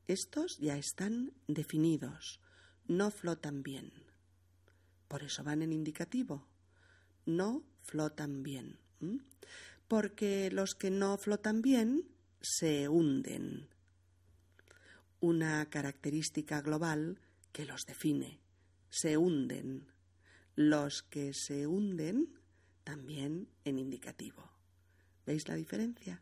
estos 0.08 0.58
ya 0.58 0.76
están 0.76 1.34
definidos, 1.48 2.42
no 2.88 3.12
flotan 3.12 3.62
bien. 3.62 3.94
Por 5.08 5.22
eso 5.22 5.44
van 5.44 5.62
en 5.62 5.72
indicativo, 5.72 6.48
no 7.28 7.64
flotan 7.84 8.42
bien. 8.42 8.80
Porque 9.88 10.50
los 10.52 10.74
que 10.74 10.90
no 10.90 11.16
flotan 11.20 11.62
bien 11.62 12.11
se 12.42 12.90
hunden. 12.90 13.68
Una 15.20 15.70
característica 15.70 16.62
global 16.62 17.20
que 17.52 17.66
los 17.66 17.86
define. 17.86 18.40
Se 18.90 19.18
hunden. 19.18 19.88
Los 20.56 21.04
que 21.04 21.34
se 21.34 21.68
hunden 21.68 22.34
también 22.84 23.48
en 23.64 23.80
indicativo. 23.80 24.52
¿Veis 25.26 25.48
la 25.48 25.56
diferencia? 25.56 26.22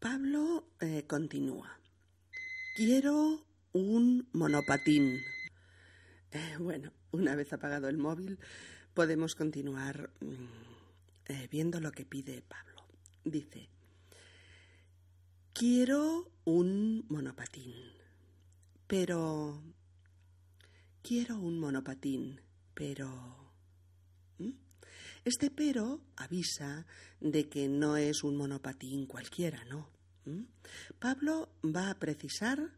Pablo 0.00 0.68
eh, 0.80 1.04
continúa. 1.06 1.78
Quiero 2.76 3.46
un 3.72 4.28
monopatín. 4.32 5.20
Eh, 6.32 6.56
bueno, 6.58 6.92
una 7.12 7.36
vez 7.36 7.52
apagado 7.52 7.88
el 7.88 7.96
móvil, 7.96 8.38
podemos 8.92 9.34
continuar 9.34 10.10
mm, 10.20 11.32
eh, 11.32 11.48
viendo 11.50 11.80
lo 11.80 11.92
que 11.92 12.04
pide 12.04 12.42
Pablo. 12.42 12.86
Dice, 13.24 13.68
quiero 15.54 16.30
un 16.44 17.06
monopatín. 17.08 17.74
Pero... 18.86 19.62
Quiero 21.02 21.38
un 21.38 21.58
monopatín, 21.58 22.40
pero... 22.74 23.52
Este 25.24 25.50
pero 25.50 26.02
avisa 26.16 26.86
de 27.20 27.48
que 27.48 27.68
no 27.68 27.96
es 27.96 28.24
un 28.24 28.36
monopatín 28.36 29.06
cualquiera, 29.06 29.64
¿no? 29.64 29.88
Pablo 30.98 31.50
va 31.64 31.88
a 31.88 31.98
precisar 31.98 32.72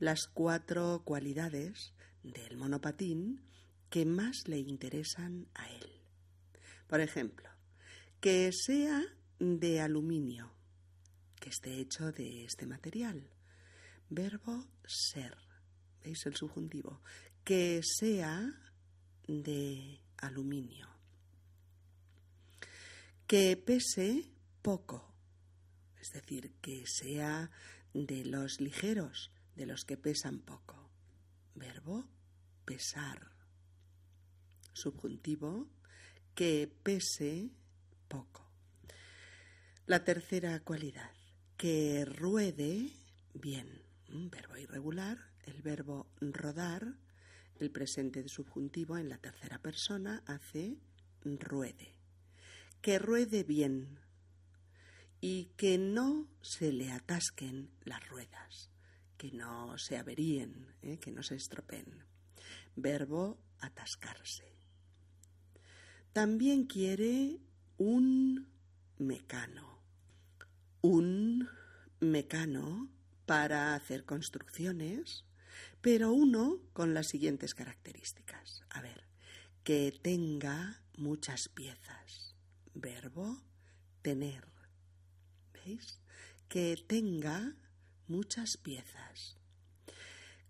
las 0.00 0.26
cuatro 0.26 1.02
cualidades 1.04 1.92
del 2.24 2.56
monopatín 2.56 3.40
que 3.88 4.04
más 4.04 4.48
le 4.48 4.58
interesan 4.58 5.46
a 5.54 5.70
él. 5.70 5.90
Por 6.88 7.00
ejemplo, 7.00 7.48
que 8.20 8.50
sea 8.52 9.02
de 9.38 9.80
aluminio, 9.80 10.50
esté 11.48 11.78
hecho 11.80 12.12
de 12.12 12.44
este 12.44 12.66
material, 12.66 13.30
Verbo 14.08 14.68
ser. 14.86 15.36
¿Veis 16.02 16.24
el 16.26 16.36
subjuntivo? 16.36 17.02
Que 17.42 17.80
sea 17.82 18.48
de 19.26 20.00
aluminio. 20.18 20.88
Que 23.26 23.56
pese 23.56 24.30
poco. 24.62 25.12
Es 26.00 26.12
decir, 26.12 26.54
que 26.60 26.84
sea 26.86 27.50
de 27.92 28.24
los 28.24 28.60
ligeros, 28.60 29.32
de 29.56 29.66
los 29.66 29.84
que 29.84 29.96
pesan 29.96 30.38
poco. 30.38 30.90
Verbo 31.56 32.08
pesar. 32.64 33.32
Subjuntivo 34.72 35.68
que 36.36 36.70
pese 36.82 37.50
poco. 38.06 38.46
La 39.86 40.04
tercera 40.04 40.60
cualidad, 40.60 41.15
que 41.56 42.04
ruede 42.04 42.90
bien 43.34 43.82
un 44.12 44.30
verbo 44.30 44.56
irregular, 44.56 45.18
el 45.44 45.62
verbo 45.62 46.06
rodar, 46.20 46.98
el 47.58 47.70
presente 47.70 48.22
de 48.22 48.28
subjuntivo 48.28 48.98
en 48.98 49.08
la 49.08 49.18
tercera 49.18 49.58
persona 49.58 50.22
hace 50.26 50.76
ruede. 51.24 51.94
Que 52.82 52.98
ruede 52.98 53.42
bien 53.42 53.98
y 55.20 55.46
que 55.56 55.78
no 55.78 56.28
se 56.42 56.72
le 56.72 56.92
atasquen 56.92 57.70
las 57.84 58.06
ruedas, 58.08 58.70
que 59.16 59.32
no 59.32 59.78
se 59.78 59.96
averíen, 59.96 60.74
¿eh? 60.82 60.98
que 60.98 61.10
no 61.10 61.22
se 61.22 61.36
estropeen. 61.36 62.04
Verbo 62.76 63.38
atascarse. 63.60 64.44
También 66.12 66.66
quiere 66.66 67.40
un 67.78 68.46
mecano. 68.98 69.75
Un 70.82 71.48
mecano 72.00 72.90
para 73.26 73.74
hacer 73.74 74.04
construcciones, 74.04 75.24
pero 75.80 76.12
uno 76.12 76.60
con 76.72 76.94
las 76.94 77.08
siguientes 77.08 77.54
características. 77.54 78.62
A 78.70 78.80
ver, 78.80 79.04
que 79.64 79.98
tenga 80.02 80.82
muchas 80.96 81.48
piezas. 81.48 82.36
Verbo 82.74 83.42
tener. 84.02 84.46
¿Veis? 85.52 85.98
Que 86.48 86.76
tenga 86.86 87.56
muchas 88.06 88.56
piezas. 88.56 89.38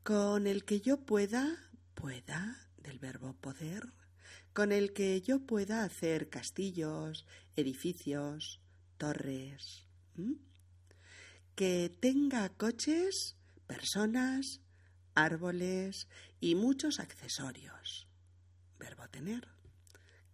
Con 0.02 0.46
el 0.46 0.64
que 0.64 0.80
yo 0.80 1.00
pueda, 1.00 1.70
pueda, 1.94 2.68
del 2.76 2.98
verbo 2.98 3.32
poder, 3.34 3.94
con 4.52 4.72
el 4.72 4.92
que 4.92 5.20
yo 5.22 5.40
pueda 5.40 5.84
hacer 5.84 6.28
castillos, 6.28 7.26
edificios, 7.56 8.60
torres. 8.98 9.85
Que 11.54 11.94
tenga 12.00 12.48
coches, 12.50 13.36
personas, 13.66 14.60
árboles 15.14 16.08
y 16.40 16.54
muchos 16.54 17.00
accesorios. 17.00 18.08
Verbo 18.78 19.08
tener. 19.08 19.48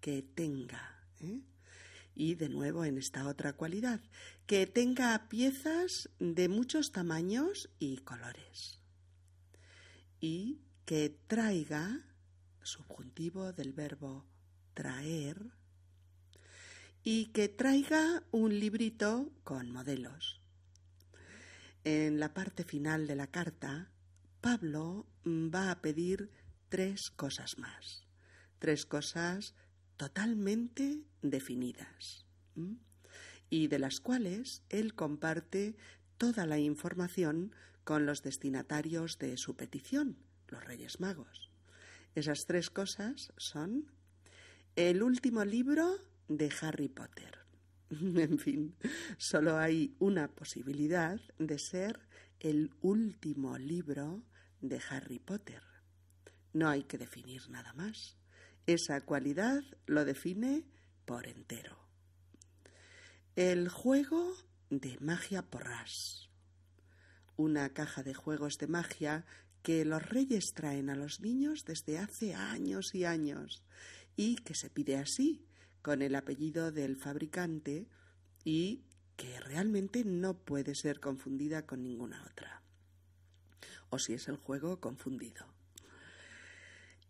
Que 0.01 0.23
tenga. 0.23 1.07
¿eh? 1.21 1.41
Y 2.15 2.35
de 2.35 2.49
nuevo 2.49 2.85
en 2.85 2.99
esta 2.99 3.27
otra 3.27 3.55
cualidad, 3.55 4.01
que 4.47 4.67
tenga 4.67 5.29
piezas 5.29 6.11
de 6.19 6.49
muchos 6.49 6.93
tamaños 6.93 7.71
y 7.79 7.99
colores. 7.99 8.81
Y 10.21 10.61
que 10.85 11.09
traiga, 11.27 12.05
subjuntivo 12.63 13.53
del 13.53 13.73
verbo 13.73 14.27
traer, 14.75 15.53
y 17.05 17.27
que 17.27 17.49
traiga 17.49 18.23
un 18.31 18.59
librito 18.59 19.33
con 19.45 19.71
modelos. 19.71 20.41
En 21.85 22.21
la 22.21 22.33
parte 22.33 22.65
final 22.65 23.07
de 23.07 23.17
la 23.17 23.27
carta, 23.27 23.91
Pablo 24.41 25.07
va 25.27 25.71
a 25.71 25.81
pedir 25.81 26.31
tres 26.69 27.11
cosas 27.11 27.59
más, 27.59 28.07
tres 28.59 28.87
cosas 28.87 29.55
totalmente 29.97 31.01
definidas 31.23 32.25
y 33.51 33.67
de 33.67 33.79
las 33.79 34.01
cuales 34.01 34.63
él 34.69 34.95
comparte 34.95 35.77
toda 36.19 36.47
la 36.47 36.59
información 36.59 37.53
con 37.85 38.07
los 38.07 38.23
destinatarios 38.23 39.19
de 39.19 39.37
su 39.37 39.57
petición, 39.57 40.17
los 40.49 40.65
Reyes 40.65 41.01
Magos. 41.01 41.51
Esas 42.15 42.47
tres 42.47 42.71
cosas 42.71 43.33
son 43.37 43.91
el 44.77 45.03
último 45.03 45.45
libro 45.45 45.99
de 46.29 46.51
Harry 46.61 46.89
Potter. 46.89 47.39
en 47.91 48.39
fin, 48.39 48.75
solo 49.19 49.59
hay 49.59 49.95
una 49.99 50.29
posibilidad 50.29 51.21
de 51.39 51.59
ser 51.59 52.01
el 52.41 52.71
último 52.81 53.59
libro 53.59 54.23
de 54.61 54.81
Harry 54.91 55.19
Potter. 55.19 55.63
No 56.53 56.69
hay 56.69 56.85
que 56.85 56.99
definir 56.99 57.49
nada 57.51 57.73
más. 57.75 58.17
Esa 58.67 59.01
cualidad 59.01 59.63
lo 59.87 60.05
define 60.05 60.65
por 61.05 61.27
entero. 61.27 61.79
El 63.35 63.69
juego 63.69 64.37
de 64.71 64.99
magia 65.01 65.43
porras. 65.43 66.29
Una 67.37 67.71
caja 67.71 68.03
de 68.03 68.15
juegos 68.15 68.59
de 68.59 68.67
magia 68.67 69.25
que 69.63 69.85
los 69.85 70.07
reyes 70.07 70.53
traen 70.55 70.91
a 70.91 70.97
los 70.97 71.21
niños 71.21 71.65
desde 71.65 71.99
hace 71.99 72.35
años 72.35 72.95
y 72.95 73.05
años 73.05 73.63
y 74.17 74.37
que 74.37 74.55
se 74.55 74.71
pide 74.71 74.97
así, 74.97 75.47
con 75.83 76.01
el 76.03 76.15
apellido 76.15 76.73
del 76.73 76.97
fabricante 76.97 77.87
y 78.45 78.85
que 79.17 79.41
realmente 79.41 80.05
no 80.05 80.35
puede 80.35 80.75
ser 80.75 81.01
confundida 81.01 81.67
con 81.67 81.83
ninguna 81.83 82.25
otra. 82.31 82.63
O 83.91 83.99
si 83.99 84.15
es 84.15 84.29
el 84.29 84.37
juego 84.37 84.81
confundido. 84.81 85.47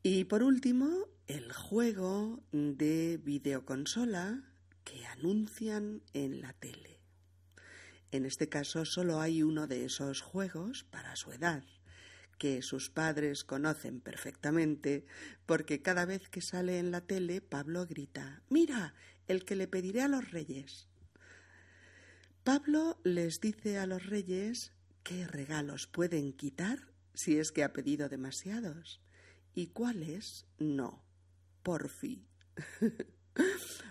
Y 0.02 0.24
por 0.24 0.42
último, 0.42 1.06
el 1.28 1.52
juego 1.52 2.42
de 2.50 3.20
videoconsola 3.22 4.42
que 4.82 5.06
anuncian 5.06 6.02
en 6.12 6.40
la 6.40 6.52
tele. 6.54 6.98
En 8.10 8.26
este 8.26 8.48
caso 8.48 8.84
solo 8.84 9.20
hay 9.20 9.42
uno 9.42 9.66
de 9.66 9.84
esos 9.84 10.20
juegos 10.20 10.84
para 10.84 11.14
su 11.16 11.32
edad, 11.32 11.62
que 12.42 12.60
sus 12.60 12.90
padres 12.90 13.44
conocen 13.44 14.00
perfectamente, 14.00 15.06
porque 15.46 15.80
cada 15.80 16.06
vez 16.06 16.28
que 16.28 16.40
sale 16.40 16.80
en 16.80 16.90
la 16.90 17.02
tele 17.02 17.40
Pablo 17.40 17.86
grita 17.86 18.42
Mira, 18.50 18.94
el 19.28 19.44
que 19.44 19.54
le 19.54 19.68
pediré 19.68 20.02
a 20.02 20.08
los 20.08 20.28
reyes. 20.32 20.88
Pablo 22.42 22.98
les 23.04 23.40
dice 23.40 23.78
a 23.78 23.86
los 23.86 24.06
reyes 24.06 24.72
qué 25.04 25.24
regalos 25.28 25.86
pueden 25.86 26.32
quitar 26.32 26.88
si 27.14 27.38
es 27.38 27.52
que 27.52 27.62
ha 27.62 27.72
pedido 27.72 28.08
demasiados 28.08 29.00
y 29.54 29.68
cuáles 29.68 30.44
no. 30.58 31.04
Porfi. 31.62 32.26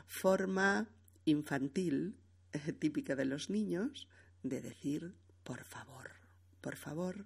Forma 0.08 0.90
infantil 1.24 2.18
eh, 2.52 2.74
típica 2.74 3.16
de 3.16 3.24
los 3.24 3.50
niños 3.50 4.10
de 4.44 4.60
decir 4.60 5.16
por 5.46 5.64
favor. 5.64 6.12
Por 6.60 6.76
favor, 6.76 7.26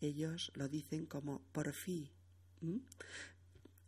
ellos 0.00 0.52
lo 0.54 0.68
dicen 0.68 1.06
como 1.06 1.42
por 1.52 1.72
fin. 1.72 2.10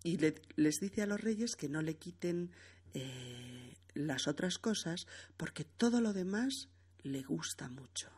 Y 0.03 0.19
les 0.57 0.81
dice 0.81 1.03
a 1.03 1.07
los 1.07 1.21
reyes 1.21 1.57
que 1.57 1.69
no 1.69 1.83
le 1.83 1.97
quiten 1.97 2.51
eh, 2.95 3.75
las 3.95 4.27
otras 4.27 4.59
cosas 4.59 5.07
porque 5.37 5.65
todo 5.65 6.01
lo 6.01 6.13
demás 6.13 6.69
le 7.03 7.23
gusta 7.23 7.69
mucho. 7.69 8.11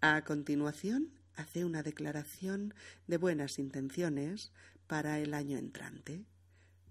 A 0.00 0.22
continuación, 0.24 1.10
hace 1.34 1.64
una 1.64 1.82
declaración 1.82 2.74
de 3.06 3.16
buenas 3.16 3.58
intenciones 3.58 4.52
para 4.86 5.18
el 5.18 5.34
año 5.34 5.58
entrante, 5.58 6.24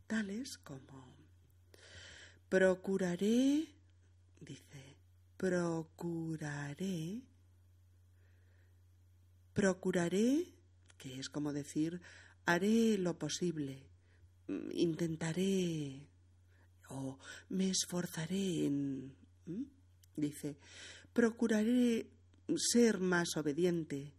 tales 0.08 0.58
como 0.58 1.16
procuraré, 2.50 3.68
dice, 4.40 4.98
procuraré, 5.38 7.22
procuraré, 9.56 10.54
que 10.98 11.18
es 11.18 11.30
como 11.30 11.54
decir, 11.54 12.02
haré 12.46 12.98
lo 13.00 13.18
posible, 13.18 13.88
intentaré 14.74 16.08
o 16.90 17.18
me 17.50 17.70
esforzaré 17.70 18.66
en... 18.66 19.16
Dice, 20.16 20.58
procuraré 21.14 22.12
ser 22.58 23.00
más 23.00 23.36
obediente, 23.38 24.14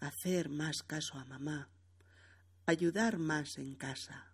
hacer 0.00 0.48
más 0.48 0.82
caso 0.82 1.18
a 1.18 1.24
mamá, 1.24 1.70
ayudar 2.66 3.18
más 3.18 3.58
en 3.58 3.74
casa, 3.74 4.32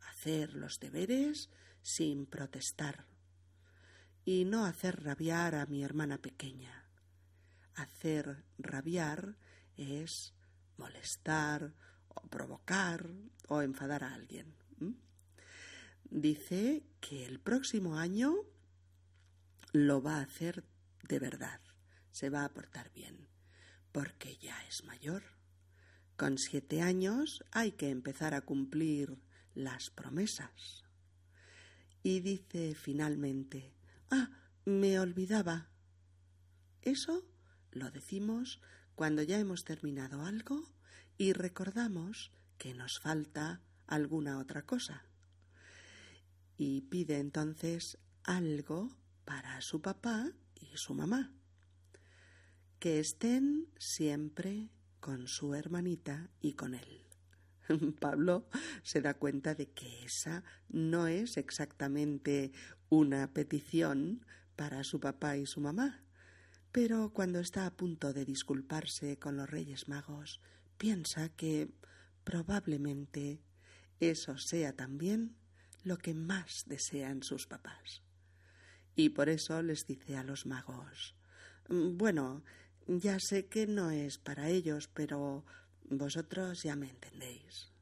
hacer 0.00 0.54
los 0.54 0.78
deberes 0.78 1.48
sin 1.82 2.26
protestar 2.26 3.06
y 4.24 4.44
no 4.44 4.64
hacer 4.64 5.02
rabiar 5.02 5.54
a 5.54 5.66
mi 5.66 5.82
hermana 5.82 6.18
pequeña. 6.18 6.84
Hacer 7.74 8.44
rabiar 8.58 9.36
es 9.80 10.34
molestar 10.76 11.74
o 12.08 12.22
provocar 12.28 13.08
o 13.48 13.62
enfadar 13.62 14.04
a 14.04 14.14
alguien. 14.14 14.54
Dice 16.10 16.82
que 17.00 17.24
el 17.24 17.38
próximo 17.38 17.96
año 17.96 18.34
lo 19.72 20.02
va 20.02 20.16
a 20.18 20.22
hacer 20.22 20.64
de 21.08 21.18
verdad, 21.20 21.60
se 22.10 22.30
va 22.30 22.44
a 22.44 22.52
portar 22.52 22.92
bien, 22.92 23.28
porque 23.92 24.36
ya 24.38 24.60
es 24.66 24.84
mayor. 24.84 25.22
Con 26.16 26.36
siete 26.36 26.82
años 26.82 27.44
hay 27.52 27.72
que 27.72 27.90
empezar 27.90 28.34
a 28.34 28.40
cumplir 28.40 29.18
las 29.54 29.90
promesas. 29.90 30.84
Y 32.02 32.20
dice 32.20 32.74
finalmente, 32.74 33.72
ah, 34.10 34.30
me 34.64 34.98
olvidaba. 34.98 35.70
Eso 36.82 37.24
lo 37.70 37.90
decimos 37.90 38.60
cuando 39.00 39.22
ya 39.22 39.38
hemos 39.38 39.64
terminado 39.64 40.26
algo 40.26 40.62
y 41.16 41.32
recordamos 41.32 42.32
que 42.58 42.74
nos 42.74 43.00
falta 43.00 43.62
alguna 43.86 44.38
otra 44.38 44.66
cosa. 44.66 45.06
Y 46.58 46.82
pide 46.82 47.16
entonces 47.16 47.96
algo 48.24 48.94
para 49.24 49.58
su 49.62 49.80
papá 49.80 50.30
y 50.54 50.76
su 50.76 50.92
mamá. 50.92 51.32
Que 52.78 53.00
estén 53.00 53.68
siempre 53.78 54.68
con 55.00 55.28
su 55.28 55.54
hermanita 55.54 56.28
y 56.42 56.52
con 56.52 56.74
él. 56.74 57.06
Pablo 58.00 58.50
se 58.82 59.00
da 59.00 59.14
cuenta 59.14 59.54
de 59.54 59.70
que 59.70 60.04
esa 60.04 60.44
no 60.68 61.06
es 61.06 61.38
exactamente 61.38 62.52
una 62.90 63.32
petición 63.32 64.26
para 64.56 64.84
su 64.84 65.00
papá 65.00 65.38
y 65.38 65.46
su 65.46 65.62
mamá. 65.62 66.04
Pero 66.72 67.12
cuando 67.12 67.40
está 67.40 67.66
a 67.66 67.76
punto 67.76 68.12
de 68.12 68.24
disculparse 68.24 69.18
con 69.18 69.36
los 69.36 69.50
Reyes 69.50 69.88
Magos, 69.88 70.40
piensa 70.78 71.28
que 71.30 71.68
probablemente 72.24 73.40
eso 73.98 74.38
sea 74.38 74.74
también 74.74 75.36
lo 75.82 75.98
que 75.98 76.14
más 76.14 76.64
desean 76.66 77.22
sus 77.22 77.46
papás. 77.46 78.02
Y 78.94 79.10
por 79.10 79.28
eso 79.28 79.62
les 79.62 79.86
dice 79.86 80.16
a 80.16 80.24
los 80.24 80.46
magos 80.46 81.14
Bueno, 81.68 82.42
ya 82.86 83.18
sé 83.20 83.46
que 83.46 83.66
no 83.66 83.90
es 83.90 84.18
para 84.18 84.48
ellos, 84.48 84.88
pero 84.88 85.44
vosotros 85.84 86.62
ya 86.62 86.76
me 86.76 86.90
entendéis. 86.90 87.72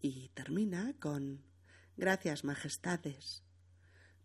Y 0.00 0.28
termina 0.34 0.94
con 0.98 1.42
Gracias, 1.96 2.44
majestades, 2.44 3.42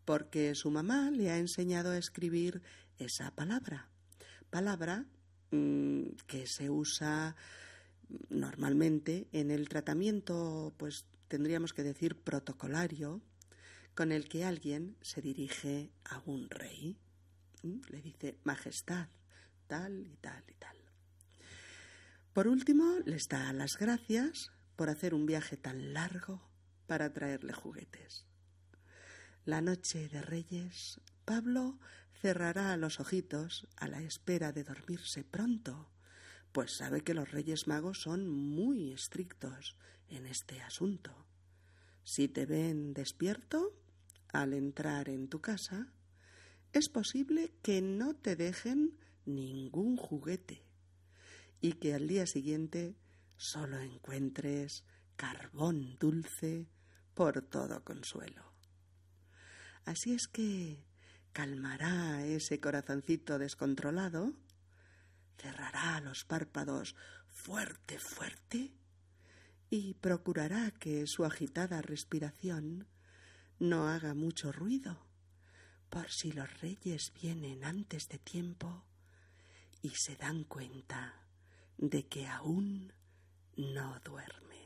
porque 0.05 0.55
su 0.55 0.71
mamá 0.71 1.11
le 1.11 1.29
ha 1.29 1.37
enseñado 1.37 1.91
a 1.91 1.97
escribir 1.97 2.61
esa 2.99 3.31
palabra. 3.31 3.89
Palabra 4.49 5.05
mm, 5.51 6.09
que 6.27 6.47
se 6.47 6.69
usa 6.69 7.35
normalmente 8.29 9.27
en 9.31 9.51
el 9.51 9.67
tratamiento, 9.69 10.73
pues 10.77 11.05
tendríamos 11.27 11.73
que 11.73 11.83
decir 11.83 12.15
protocolario, 12.15 13.21
con 13.95 14.11
el 14.11 14.27
que 14.27 14.43
alguien 14.43 14.97
se 15.01 15.21
dirige 15.21 15.89
a 16.03 16.21
un 16.25 16.49
rey. 16.49 16.97
Le 17.63 18.01
dice 18.01 18.37
Majestad, 18.43 19.07
tal 19.67 20.05
y 20.05 20.17
tal 20.17 20.43
y 20.47 20.53
tal. 20.55 20.77
Por 22.33 22.47
último, 22.47 22.99
les 23.05 23.29
da 23.29 23.53
las 23.53 23.77
gracias 23.77 24.51
por 24.75 24.89
hacer 24.89 25.13
un 25.13 25.25
viaje 25.25 25.55
tan 25.55 25.93
largo 25.93 26.41
para 26.85 27.13
traerle 27.13 27.53
juguetes. 27.53 28.25
La 29.45 29.61
noche 29.61 30.09
de 30.09 30.23
Reyes, 30.23 30.99
Pablo 31.23 31.77
cerrará 32.19 32.75
los 32.77 32.99
ojitos 32.99 33.67
a 33.77 33.87
la 33.87 34.01
espera 34.01 34.51
de 34.51 34.63
dormirse 34.63 35.23
pronto, 35.23 35.91
pues 36.51 36.75
sabe 36.75 37.01
que 37.01 37.13
los 37.13 37.29
Reyes 37.29 37.67
Magos 37.67 38.01
son 38.01 38.27
muy 38.27 38.91
estrictos 38.91 39.77
en 40.09 40.25
este 40.25 40.63
asunto. 40.63 41.27
Si 42.03 42.27
te 42.27 42.47
ven 42.47 42.95
despierto 42.95 43.77
al 44.33 44.53
entrar 44.53 45.09
en 45.09 45.27
tu 45.27 45.41
casa, 45.41 45.93
es 46.73 46.89
posible 46.89 47.53
que 47.61 47.83
no 47.83 48.15
te 48.15 48.35
dejen 48.35 48.97
ningún 49.25 49.95
juguete 49.95 50.65
y 51.61 51.73
que 51.73 51.93
al 51.93 52.07
día 52.07 52.25
siguiente 52.25 52.95
solo 53.37 53.77
encuentres 53.77 54.85
carbón 55.17 55.97
dulce 55.99 56.67
por 57.13 57.43
todo 57.43 57.83
consuelo. 57.83 58.54
Así 59.85 60.13
es 60.13 60.27
que 60.27 60.83
calmará 61.31 62.25
ese 62.25 62.59
corazoncito 62.59 63.37
descontrolado, 63.37 64.33
cerrará 65.37 66.01
los 66.01 66.25
párpados 66.25 66.95
fuerte, 67.29 67.99
fuerte, 67.99 68.73
y 69.69 69.93
procurará 69.95 70.71
que 70.71 71.05
su 71.07 71.25
agitada 71.25 71.81
respiración 71.81 72.87
no 73.59 73.87
haga 73.87 74.13
mucho 74.13 74.51
ruido, 74.51 75.05
por 75.89 76.11
si 76.11 76.31
los 76.31 76.61
reyes 76.61 77.13
vienen 77.21 77.63
antes 77.63 78.09
de 78.09 78.19
tiempo 78.19 78.83
y 79.81 79.89
se 79.89 80.15
dan 80.15 80.43
cuenta 80.43 81.21
de 81.77 82.07
que 82.07 82.27
aún 82.27 82.93
no 83.55 83.99
duerme. 84.03 84.64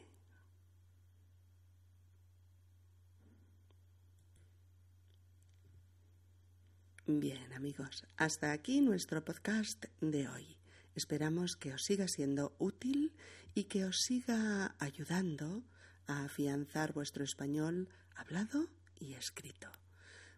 Bien, 7.12 7.52
amigos, 7.54 8.06
hasta 8.18 8.52
aquí 8.52 8.82
nuestro 8.82 9.26
podcast 9.26 9.86
de 10.00 10.28
hoy. 10.28 10.58
Esperamos 10.94 11.56
que 11.56 11.74
os 11.74 11.84
siga 11.84 12.08
siendo 12.08 12.56
útil 12.60 13.16
y 13.56 13.64
que 13.64 13.86
os 13.86 14.02
siga 14.02 14.76
ayudando 14.78 15.64
a 16.06 16.26
afianzar 16.26 16.94
vuestro 16.94 17.24
español 17.24 17.90
hablado 18.16 18.68
y 19.00 19.14
escrito. 19.16 19.72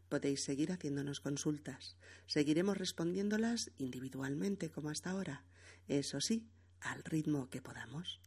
Podéis 0.08 0.46
seguir 0.46 0.72
haciéndonos 0.72 1.20
consultas. 1.20 1.98
Seguiremos 2.26 2.78
respondiéndolas 2.78 3.72
individualmente 3.78 4.72
como 4.72 4.92
hasta 4.92 5.10
ahora. 5.10 5.44
Eso 5.90 6.22
sí, 6.22 6.48
al 6.80 7.04
ritmo 7.04 7.50
que 7.50 7.62
podamos. 7.62 8.22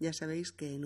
Ya 0.00 0.12
sabéis 0.12 0.50
que 0.50 0.74
en 0.74 0.84